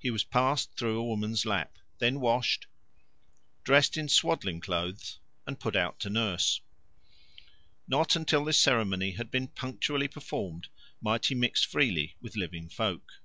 [0.00, 2.66] He was passed through a woman's lap, then washed,
[3.64, 6.62] dressed in swaddling clothes, and put out to nurse.
[7.86, 10.68] Not until this ceremony had been punctually performed
[11.02, 13.20] might he mix freely with living folk.